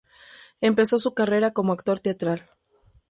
[0.61, 2.49] Empezó su carrera como actor teatral.